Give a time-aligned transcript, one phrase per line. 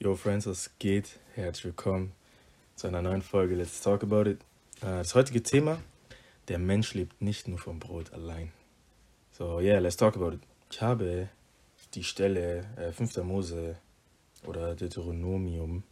[0.00, 1.18] Yo, Friends, was geht?
[1.34, 2.12] Herzlich willkommen
[2.76, 4.38] zu einer neuen Folge Let's Talk About It.
[4.80, 5.82] Äh, das heutige Thema:
[6.46, 8.52] Der Mensch lebt nicht nur vom Brot allein.
[9.32, 10.40] So, yeah, let's talk about it.
[10.70, 11.28] Ich habe
[11.94, 13.16] die Stelle äh, 5.
[13.24, 13.74] Mose
[14.46, 15.82] oder Deuteronomium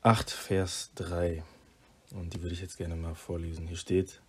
[0.00, 1.42] 8, Vers 3.
[2.12, 3.66] Und die würde ich jetzt gerne mal vorlesen.
[3.66, 4.22] Hier steht: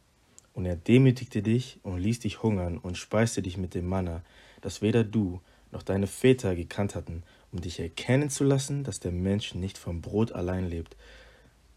[0.54, 4.21] Und er demütigte dich und ließ dich hungern und speiste dich mit dem Manna,
[4.60, 5.39] das weder du
[5.71, 7.23] noch deine Väter gekannt hatten
[7.56, 10.98] um dich erkennen zu lassen, dass der Mensch nicht vom Brot allein lebt,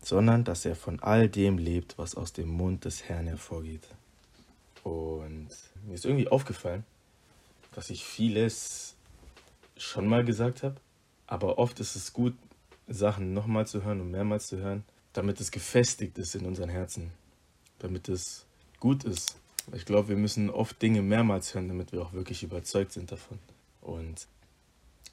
[0.02, 3.86] sondern dass er von all dem lebt, was aus dem Mund des Herrn hervorgeht.
[4.82, 5.48] Und
[5.86, 6.84] mir ist irgendwie aufgefallen,
[7.76, 8.96] dass ich vieles
[9.76, 10.80] schon mal gesagt habe,
[11.28, 12.34] aber oft ist es gut,
[12.88, 14.82] Sachen nochmal zu hören und mehrmals zu hören,
[15.12, 17.12] damit es gefestigt ist in unseren Herzen,
[17.78, 18.46] damit es
[18.80, 19.36] gut ist.
[19.72, 23.38] Ich glaube, wir müssen oft Dinge mehrmals hören, damit wir auch wirklich überzeugt sind davon.
[23.80, 24.26] Und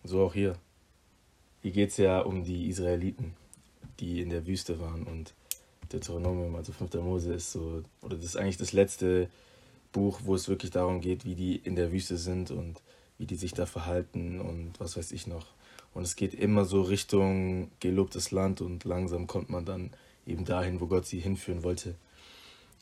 [0.03, 0.55] so auch hier.
[1.61, 3.33] Hier geht es ja um die Israeliten,
[3.99, 5.03] die in der Wüste waren.
[5.03, 5.33] Und
[5.89, 6.93] Deuteronomium, also 5.
[6.95, 9.29] Mose, ist so, oder das ist eigentlich das letzte
[9.91, 12.81] Buch, wo es wirklich darum geht, wie die in der Wüste sind und
[13.17, 15.47] wie die sich da verhalten und was weiß ich noch.
[15.93, 19.91] Und es geht immer so Richtung gelobtes Land und langsam kommt man dann
[20.27, 21.95] eben dahin, wo Gott sie hinführen wollte.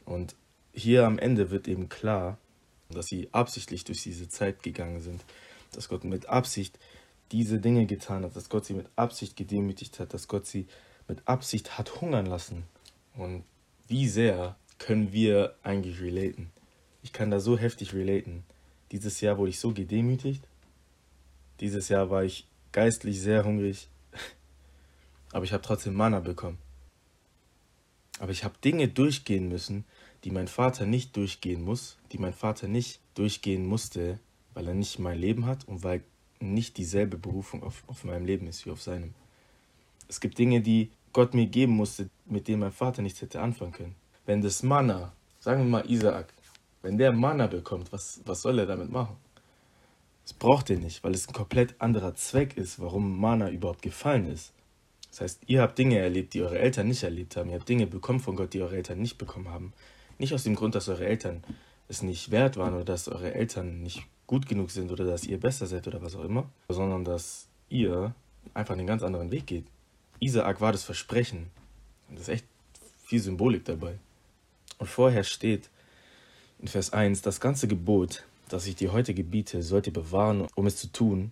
[0.06, 0.36] Und
[0.74, 2.38] hier am Ende wird eben klar,
[2.90, 5.24] dass sie absichtlich durch diese Zeit gegangen sind,
[5.76, 6.80] dass Gott mit Absicht
[7.32, 10.68] diese Dinge getan hat, dass Gott sie mit Absicht gedemütigt hat, dass Gott sie
[11.08, 12.64] mit Absicht hat hungern lassen.
[13.16, 13.44] Und
[13.88, 16.52] wie sehr können wir eigentlich relaten?
[17.02, 18.44] Ich kann da so heftig relaten.
[18.92, 20.44] Dieses Jahr wurde ich so gedemütigt.
[21.60, 23.88] Dieses Jahr war ich geistlich sehr hungrig.
[25.32, 26.60] Aber ich habe trotzdem Mana bekommen.
[28.20, 29.86] Aber ich habe Dinge durchgehen müssen,
[30.24, 34.20] die mein Vater nicht durchgehen muss, die mein Vater nicht durchgehen musste,
[34.54, 36.04] weil er nicht mein Leben hat und weil
[36.40, 39.14] nicht dieselbe Berufung auf, auf meinem Leben ist wie auf seinem.
[40.08, 43.72] Es gibt Dinge, die Gott mir geben musste, mit denen mein Vater nichts hätte anfangen
[43.72, 43.96] können.
[44.26, 46.34] Wenn das Manna, sagen wir mal Isaak,
[46.82, 49.16] wenn der Manna bekommt, was, was soll er damit machen?
[50.24, 54.28] Das braucht er nicht, weil es ein komplett anderer Zweck ist, warum Mana überhaupt gefallen
[54.28, 54.54] ist.
[55.10, 57.50] Das heißt, ihr habt Dinge erlebt, die eure Eltern nicht erlebt haben.
[57.50, 59.74] Ihr habt Dinge bekommen von Gott, die eure Eltern nicht bekommen haben.
[60.18, 61.44] Nicht aus dem Grund, dass eure Eltern
[61.88, 65.40] es nicht wert waren oder dass eure Eltern nicht gut genug sind oder dass ihr
[65.40, 68.14] besser seid oder was auch immer, sondern dass ihr
[68.54, 69.66] einfach einen ganz anderen Weg geht.
[70.20, 71.48] Isaak war das Versprechen.
[72.10, 72.46] Und das ist echt
[73.06, 73.96] viel Symbolik dabei.
[74.78, 75.70] Und vorher steht
[76.60, 80.66] in Vers 1, das ganze Gebot, das ich dir heute gebiete, sollt ihr bewahren, um
[80.66, 81.32] es zu tun,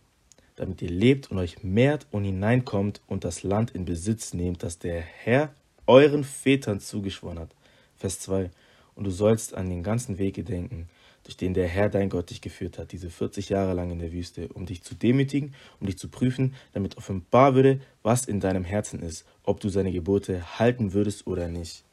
[0.56, 4.78] damit ihr lebt und euch mehrt und hineinkommt und das Land in Besitz nehmt, das
[4.78, 5.54] der Herr
[5.88, 7.50] euren Vätern zugeschworen hat.
[7.98, 8.52] Vers 2.
[8.96, 10.90] Und du sollst an den ganzen Weg gedenken,
[11.24, 14.12] durch den der Herr dein Gott dich geführt hat, diese 40 Jahre lang in der
[14.12, 18.64] Wüste, um dich zu demütigen, um dich zu prüfen, damit offenbar würde, was in deinem
[18.64, 21.84] Herzen ist, ob du seine Gebote halten würdest oder nicht.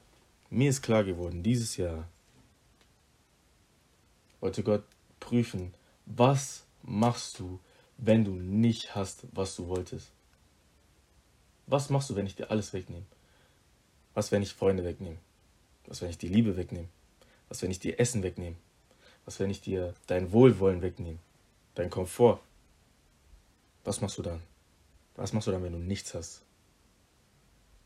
[0.51, 2.09] Mir ist klar geworden, dieses Jahr
[4.41, 4.85] wollte Gott
[5.21, 5.75] prüfen,
[6.07, 7.61] was machst du,
[7.99, 10.11] wenn du nicht hast, was du wolltest?
[11.67, 13.05] Was machst du, wenn ich dir alles wegnehme?
[14.15, 15.19] Was, wenn ich Freunde wegnehme?
[15.87, 16.89] Was, wenn ich die Liebe wegnehme?
[17.49, 18.57] Was, wenn ich dir Essen wegnehme?
[19.29, 21.19] Was, wenn ich dir dein Wohlwollen wegnehme?
[21.75, 22.41] Dein Komfort?
[23.85, 24.41] Was machst du dann?
[25.17, 26.41] Was machst du dann, wenn du nichts hast?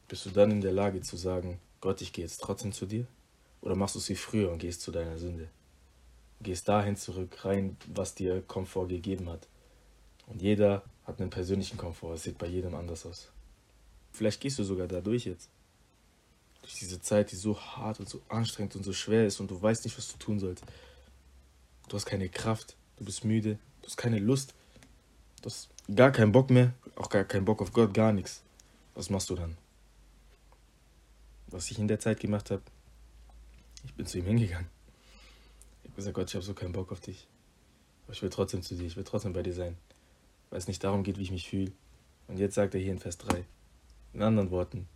[0.06, 3.08] Bist du dann in der Lage zu sagen, Gott, ich gehe jetzt trotzdem zu dir?
[3.60, 5.48] Oder machst du es wie früher und gehst zu deiner Sünde?
[6.40, 9.48] Gehst dahin zurück, rein, was dir Komfort gegeben hat.
[10.28, 12.14] Und jeder hat einen persönlichen Komfort.
[12.14, 13.32] Es sieht bei jedem anders aus.
[14.12, 15.50] Vielleicht gehst du sogar dadurch jetzt.
[16.60, 19.60] Durch diese Zeit, die so hart und so anstrengend und so schwer ist und du
[19.60, 20.64] weißt nicht, was du tun sollst.
[21.92, 24.54] Du hast keine Kraft, du bist müde, du hast keine Lust,
[25.42, 28.42] du hast gar keinen Bock mehr, auch gar keinen Bock auf Gott, gar nichts.
[28.94, 29.58] Was machst du dann?
[31.48, 32.62] Was ich in der Zeit gemacht habe,
[33.84, 34.70] ich bin zu ihm hingegangen.
[35.82, 37.28] Ich habe gesagt, Gott, ich habe so keinen Bock auf dich.
[38.06, 39.76] Aber ich will trotzdem zu dir, ich will trotzdem bei dir sein.
[40.48, 41.72] Weil es nicht darum geht, wie ich mich fühle.
[42.26, 43.44] Und jetzt sagt er hier in Vers 3,
[44.14, 44.88] in anderen Worten,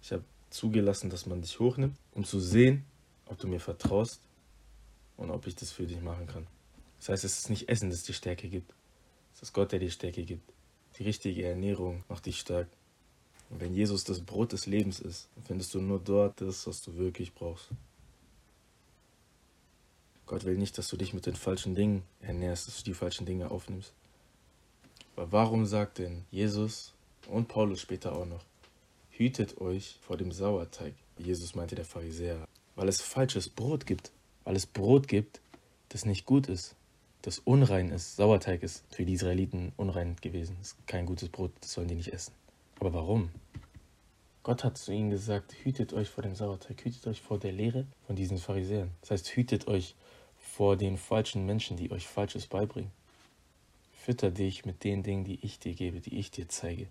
[0.00, 2.84] ich habe zugelassen, dass man dich hochnimmt, um zu sehen,
[3.26, 4.20] ob du mir vertraust
[5.20, 6.46] und ob ich das für dich machen kann.
[6.98, 8.72] Das heißt, es ist nicht Essen, das dir Stärke gibt.
[9.34, 10.50] Es ist Gott, der dir Stärke gibt.
[10.98, 12.68] Die richtige Ernährung macht dich stark.
[13.50, 16.96] Und wenn Jesus das Brot des Lebens ist, findest du nur dort das, was du
[16.96, 17.68] wirklich brauchst.
[20.26, 23.26] Gott will nicht, dass du dich mit den falschen Dingen ernährst, dass du die falschen
[23.26, 23.92] Dinge aufnimmst.
[25.16, 26.94] Aber warum sagt denn Jesus
[27.28, 28.44] und Paulus später auch noch,
[29.10, 30.94] hütet euch vor dem Sauerteig?
[31.18, 34.12] Jesus meinte der Pharisäer, weil es falsches Brot gibt
[34.50, 35.40] weil es Brot gibt,
[35.90, 36.74] das nicht gut ist.
[37.22, 40.56] das unrein ist, Sauerteig ist für die Israeliten unrein gewesen.
[40.58, 42.32] Das ist kein gutes Brot, das sollen die nicht essen.
[42.80, 43.30] Aber warum?
[44.42, 47.86] Gott hat zu ihnen gesagt, hütet euch vor dem Sauerteig, hütet euch vor der Lehre
[48.08, 48.90] von diesen Pharisäern.
[49.02, 49.94] Das heißt, hütet euch
[50.36, 52.90] vor den falschen Menschen, die euch Falsches beibringen.
[53.92, 56.88] Fütter dich mit den Dingen, die ich dir gebe, die ich dir zeige.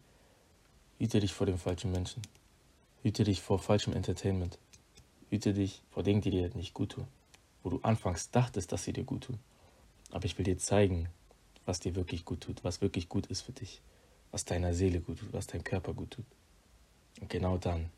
[0.98, 2.22] Hüte dich vor den falschen Menschen.
[3.04, 4.58] Hüte dich vor falschem Entertainment.
[5.30, 7.08] Hüte dich vor Dingen, die dir nicht gut tun.
[7.64, 9.40] Wo du anfangs dachtest, dass sie dir gut tun.
[10.12, 11.10] Aber ich will dir zeigen,
[11.66, 13.82] was dir wirklich gut tut, was wirklich gut ist für dich,
[14.32, 16.26] was deiner Seele gut tut, was deinem Körper gut tut.
[17.22, 17.90] Und genau dann,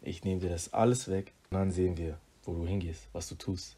[0.00, 3.36] ich nehme dir das alles weg und dann sehen wir, wo du hingehst, was du
[3.36, 3.76] tust.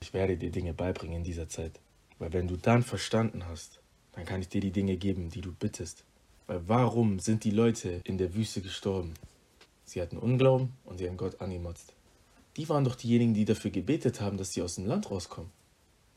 [0.00, 1.78] Ich werde dir Dinge beibringen in dieser Zeit.
[2.18, 3.80] Weil wenn du dann verstanden hast,
[4.12, 6.04] dann kann ich dir die Dinge geben, die du bittest.
[6.46, 9.14] Weil warum sind die Leute in der Wüste gestorben?
[9.84, 11.94] Sie hatten Unglauben und sie haben Gott angemotzt.
[12.56, 15.50] Die waren doch diejenigen, die dafür gebetet haben, dass sie aus dem Land rauskommen.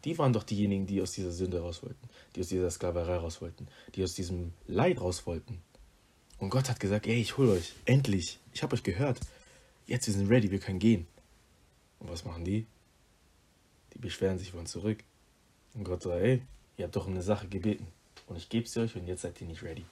[0.04, 3.42] Die waren doch diejenigen, die aus dieser Sünde raus wollten, die aus dieser Sklaverei raus
[3.42, 5.62] wollten, die aus diesem Leid raus wollten.
[6.38, 9.20] Und Gott hat gesagt, ey, ich hole euch, endlich, ich habe euch gehört.
[9.88, 11.08] Jetzt, wir sind ready, wir können gehen.
[12.00, 12.68] Und was machen die?
[13.94, 15.04] Die beschweren sich, wollen zurück.
[15.74, 16.42] Und Gott sagt, ey,
[16.78, 17.88] ihr habt doch um eine Sache gebeten.
[18.28, 19.86] Und ich gebe sie euch und jetzt seid ihr nicht ready.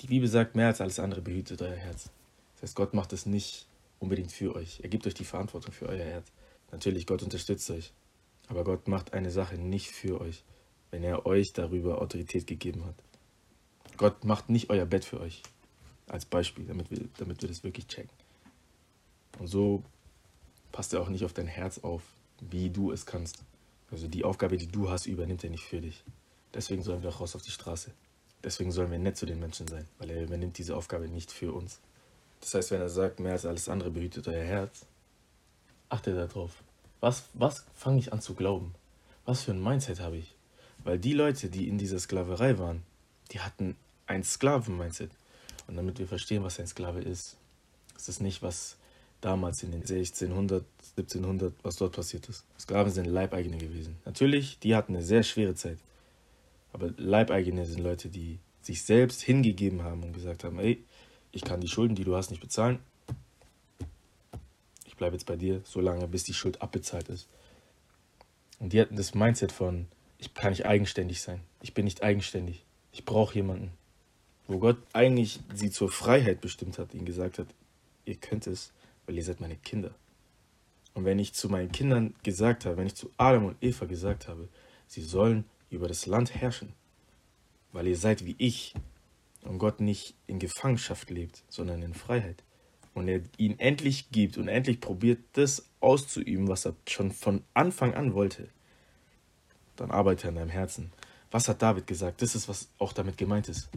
[0.00, 2.10] Die Bibel sagt, mehr als alles andere behütet euer Herz.
[2.54, 3.66] Das heißt, Gott macht es nicht
[3.98, 4.80] unbedingt für euch.
[4.82, 6.26] Er gibt euch die Verantwortung für euer Herz.
[6.72, 7.92] Natürlich, Gott unterstützt euch.
[8.48, 10.44] Aber Gott macht eine Sache nicht für euch,
[10.90, 12.96] wenn er euch darüber Autorität gegeben hat.
[13.96, 15.42] Gott macht nicht euer Bett für euch.
[16.06, 18.10] Als Beispiel, damit wir, damit wir das wirklich checken.
[19.38, 19.82] Und so
[20.72, 22.02] passt er auch nicht auf dein Herz auf,
[22.40, 23.44] wie du es kannst.
[23.90, 26.04] Also die Aufgabe, die du hast, übernimmt er nicht für dich.
[26.52, 27.92] Deswegen sollen wir auch raus auf die Straße.
[28.42, 31.52] Deswegen sollen wir nett zu den Menschen sein, weil er übernimmt diese Aufgabe nicht für
[31.52, 31.80] uns.
[32.44, 34.84] Das heißt, wenn er sagt, mehr als alles andere behütet euer Herz,
[35.88, 36.62] achte darauf.
[37.00, 38.74] Was, was fange ich an zu glauben?
[39.24, 40.34] Was für ein Mindset habe ich?
[40.84, 42.82] Weil die Leute, die in dieser Sklaverei waren,
[43.32, 43.76] die hatten
[44.06, 45.10] ein Sklaven-Mindset.
[45.66, 47.38] Und damit wir verstehen, was ein Sklave ist,
[47.96, 48.76] ist es nicht, was
[49.22, 50.66] damals in den 1600,
[50.98, 52.44] 1700, was dort passiert ist.
[52.60, 53.96] Sklaven sind Leibeigene gewesen.
[54.04, 55.78] Natürlich, die hatten eine sehr schwere Zeit.
[56.74, 60.84] Aber Leibeigene sind Leute, die sich selbst hingegeben haben und gesagt haben, ey,
[61.34, 62.78] ich kann die Schulden, die du hast, nicht bezahlen.
[64.86, 67.28] Ich bleibe jetzt bei dir, so lange, bis die Schuld abbezahlt ist.
[68.60, 69.86] Und die hatten das Mindset von,
[70.18, 71.40] ich kann nicht eigenständig sein.
[71.60, 72.64] Ich bin nicht eigenständig.
[72.92, 73.72] Ich brauche jemanden.
[74.46, 77.48] Wo Gott eigentlich sie zur Freiheit bestimmt hat, ihnen gesagt hat,
[78.04, 78.72] ihr könnt es,
[79.06, 79.90] weil ihr seid meine Kinder.
[80.92, 84.28] Und wenn ich zu meinen Kindern gesagt habe, wenn ich zu Adam und Eva gesagt
[84.28, 84.48] habe,
[84.86, 86.72] sie sollen über das Land herrschen,
[87.72, 88.74] weil ihr seid wie ich
[89.44, 92.42] und Gott nicht in Gefangenschaft lebt, sondern in Freiheit.
[92.94, 97.94] Und er ihn endlich gibt und endlich probiert, das auszuüben, was er schon von Anfang
[97.94, 98.48] an wollte,
[99.76, 100.92] dann arbeitet er in deinem Herzen.
[101.30, 102.22] Was hat David gesagt?
[102.22, 103.68] Das ist, was auch damit gemeint ist.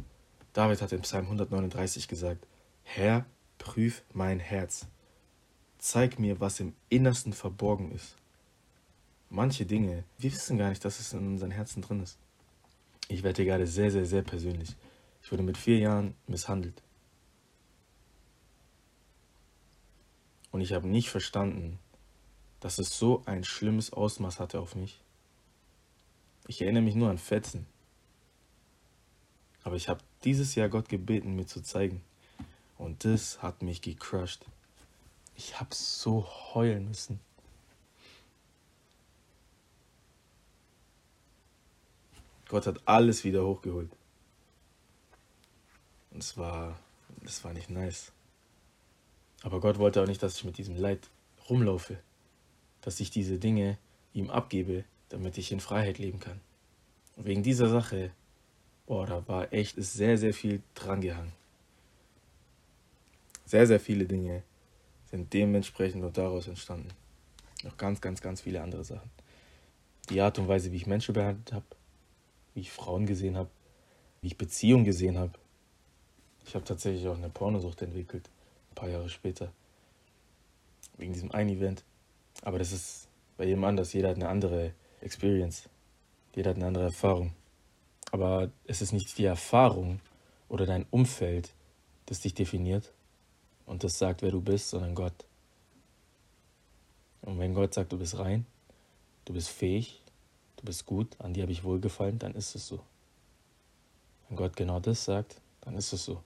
[0.54, 2.46] David hat in Psalm 139 gesagt,
[2.84, 3.25] Herr,
[3.58, 4.88] prüf mein Herz
[5.80, 8.16] Zeig mir, was im Innersten verborgen ist.
[9.30, 12.18] Manche Dinge, wir wissen gar nicht, dass es in unseren Herzen drin ist.
[13.10, 14.75] Ich werde gerade sehr, sehr, sehr persönlich.
[15.28, 16.82] Ich wurde mit vier Jahren misshandelt.
[20.52, 21.80] Und ich habe nicht verstanden,
[22.62, 25.02] dass es so ein schlimmes Ausmaß hatte auf mich.
[26.48, 27.68] Ich erinnere mich nur an Fetzen.
[29.64, 32.02] Aber ich habe dieses Jahr Gott gebeten, mir zu zeigen.
[32.78, 34.46] Und das hat mich gecrushed.
[35.36, 37.19] Ich habe so heulen müssen.
[42.48, 43.96] Gott hat alles wieder hochgeholt.
[46.18, 46.76] Und es war,
[47.21, 48.12] das war nicht nice.
[49.44, 51.12] Aber Gott wollte auch nicht, dass ich mit diesem Leid
[51.47, 52.00] rumlaufe.
[52.81, 53.78] Dass ich diese Dinge
[54.14, 56.42] ihm abgebe, damit ich in Freiheit leben kann.
[57.18, 58.09] Und wegen dieser Sache,
[58.88, 61.33] boah, da war echt sehr, sehr viel dran gehangen.
[63.45, 64.42] Sehr, sehr viele Dinge,
[65.12, 66.90] sind dementsprechend auch daraus entstanden.
[67.62, 69.12] Noch ganz, ganz, ganz viele andere Sachen.
[70.09, 71.68] Die Art und Weise, wie ich Menschen behandelt habe,
[72.56, 73.52] wie ich Frauen gesehen habe,
[74.21, 75.38] wie ich Beziehungen gesehen habe.
[76.47, 78.30] Ich habe tatsächlich auch eine Pornosucht entwickelt,
[78.71, 79.51] ein paar Jahre später.
[80.97, 81.83] Wegen diesem einen Event.
[82.42, 83.92] Aber das ist bei jedem anders.
[83.92, 85.69] Jeder hat eine andere Experience.
[86.33, 87.33] Jeder hat eine andere Erfahrung.
[88.11, 89.99] Aber es ist nicht die Erfahrung
[90.47, 91.54] oder dein Umfeld,
[92.06, 92.94] das dich definiert,
[93.66, 95.25] und das sagt, wer du bist, sondern Gott.
[97.21, 98.45] Und wenn Gott sagt, du bist rein,
[99.25, 100.01] du bist fähig,
[100.56, 102.80] du bist gut, an dir habe ich wohlgefallen, dann ist es so.
[104.30, 106.23] Wenn Gott genau das sagt, dann ist es so.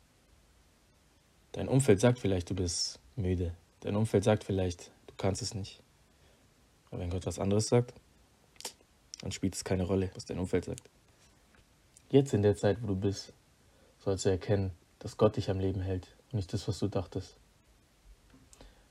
[1.53, 3.53] Dein Umfeld sagt vielleicht, du bist müde.
[3.81, 5.81] Dein Umfeld sagt vielleicht, du kannst es nicht.
[6.89, 7.93] Aber wenn Gott was anderes sagt,
[9.21, 10.81] Dann spielt es keine Rolle, was dein Umfeld sagt.
[12.09, 13.33] Jetzt in der Zeit, wo du bist,
[13.99, 17.35] sollst du erkennen, dass Gott dich am Leben hält und nicht das, was du dachtest.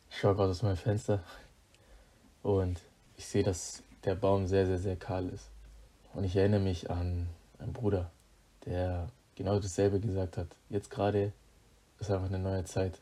[0.09, 1.23] Ich schaue gerade aus meinem Fenster
[2.43, 2.81] und
[3.17, 5.51] ich sehe, dass der Baum sehr, sehr, sehr kahl ist.
[6.15, 8.11] Und ich erinnere mich an einen Bruder,
[8.65, 10.49] der genau dasselbe gesagt hat.
[10.69, 11.33] Jetzt gerade
[12.01, 12.99] ist einfach eine neue Zeit.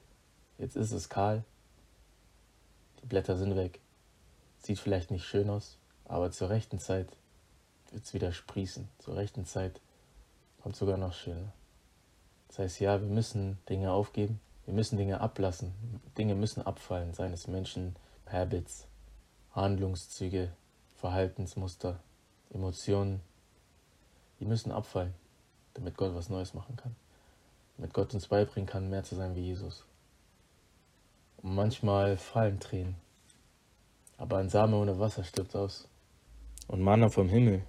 [0.59, 1.45] Jetzt ist es kahl.
[3.03, 3.81] Die Blätter sind weg.
[4.59, 7.09] Sieht vielleicht nicht schön aus, aber zur rechten Zeit
[7.93, 8.89] wird es wieder sprießen.
[8.99, 9.81] Zur rechten Zeit
[10.61, 11.53] kommt sogar noch schöner.
[12.49, 15.73] Das heißt, ja, wir müssen Dinge aufgeben, wir müssen Dinge ablassen,
[16.17, 17.95] Dinge müssen abfallen, seien es Menschen,
[18.27, 18.87] Habits,
[19.53, 20.51] Handlungszüge,
[20.97, 22.01] Verhaltensmuster,
[22.51, 23.21] Emotionen.
[24.41, 25.15] Die müssen abfallen,
[25.75, 26.97] damit Gott was Neues machen kann.
[27.79, 29.85] Damit Gott uns beibringen kann, mehr zu sein wie Jesus.
[31.39, 32.97] Und manchmal fallen Tränen.
[34.17, 35.89] Aber ein Same ohne Wasser stirbt aus.
[36.67, 37.63] Und Manna vom Himmel,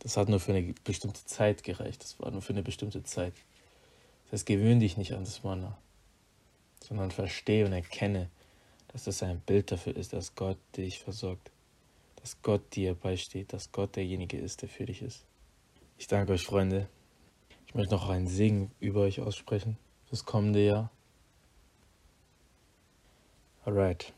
[0.00, 2.02] das hat nur für eine bestimmte Zeit gereicht.
[2.02, 3.32] Das war nur für eine bestimmte Zeit.
[4.24, 5.78] Das heißt, gewöhn dich nicht an das Manna,
[6.80, 8.28] sondern verstehe und erkenne,
[8.88, 11.50] dass das ein Bild dafür ist, dass Gott dich versorgt,
[12.16, 15.24] dass Gott dir beisteht, dass Gott derjenige ist, der für dich ist.
[15.96, 16.88] Ich danke euch, Freunde.
[17.72, 20.90] Ich möchte noch einen Segen über euch aussprechen fürs kommende Jahr.
[23.64, 24.12] Alright.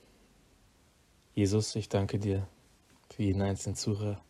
[1.37, 2.49] Jesus, ich danke dir
[3.11, 4.21] für jeden einzelnen Zuhörer.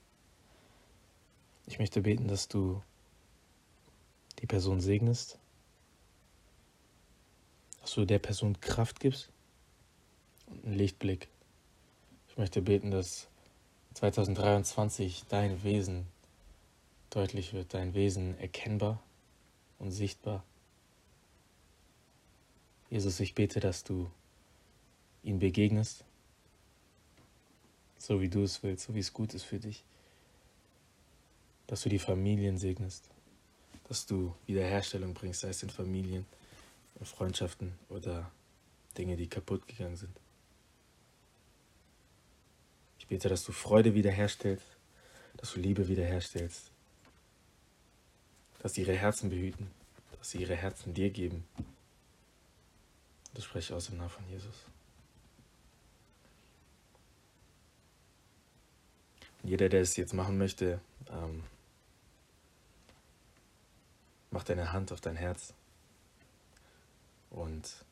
[1.64, 2.82] Ich möchte beten, dass du
[4.40, 5.38] die Person segnest,
[7.80, 9.32] dass du der Person Kraft gibst
[10.48, 11.28] und einen Lichtblick.
[12.28, 13.28] Ich möchte beten, dass
[13.94, 16.08] 2023 dein Wesen
[17.08, 19.02] deutlich wird, dein Wesen erkennbar
[19.78, 20.44] und sichtbar.
[22.90, 24.10] Jesus, ich bete, dass du
[25.22, 26.04] ihm begegnest,
[27.98, 29.82] so wie du es willst, so wie es gut ist für dich.
[31.66, 33.08] Dass du die Familien segnest,
[33.88, 36.26] dass du Wiederherstellung bringst, sei es in Familien,
[37.00, 38.30] in Freundschaften oder
[38.96, 40.16] Dinge, die kaputt gegangen sind.
[42.98, 44.64] Ich bete, dass du Freude wiederherstellst,
[45.36, 46.70] dass du Liebe wiederherstellst,
[48.64, 49.70] dass sie ihre Herzen behüten,
[50.18, 51.44] dass sie ihre Herzen dir geben.
[53.34, 54.64] Das spreche ich aus im Namen von Jesus.
[59.44, 60.80] jeder, der es jetzt machen möchte,
[61.10, 61.44] ähm,
[64.30, 65.52] mach deine Hand auf dein Herz
[67.30, 67.84] und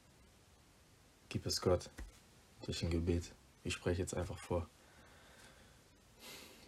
[1.29, 1.91] gib es Gott
[2.64, 3.33] durch ein Gebet.
[3.64, 4.67] Ich spreche jetzt einfach vor.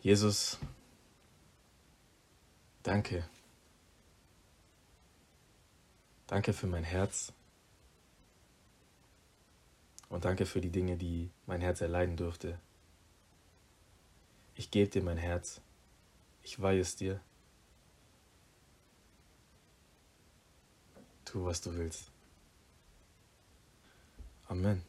[0.02, 0.58] Jesus,
[2.82, 3.24] danke.
[6.26, 7.32] Danke für mein Herz.
[10.08, 12.58] Und danke für die Dinge, die mein Herz erleiden durfte
[14.54, 15.60] ich gebe dir mein Herz.
[16.42, 17.20] Ich weihe es dir.
[21.24, 22.10] Tu, was du willst.
[24.46, 24.84] Amen.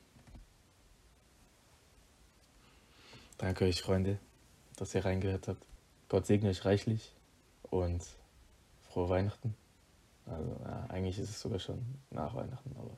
[3.38, 4.20] Danke euch, Freunde,
[4.76, 5.66] dass ihr reingehört habt.
[6.10, 7.14] Gott segne euch reichlich
[7.64, 8.06] und
[8.84, 9.56] frohe Weihnachten.
[10.26, 12.98] Also, ja, eigentlich ist es sogar schon nach Weihnachten, aber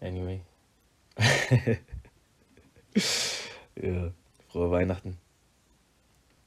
[0.00, 0.40] anyway.
[3.76, 4.10] ja,
[4.48, 5.18] frohe Weihnachten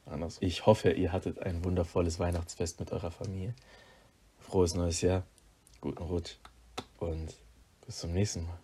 [0.10, 0.38] anders.
[0.42, 3.54] Ich hoffe, ihr hattet ein wundervolles Weihnachtsfest mit eurer Familie.
[4.40, 5.24] Frohes neues Jahr,
[5.82, 6.36] guten Rutsch
[7.00, 7.34] und
[7.86, 8.60] bis zum nächsten Mal.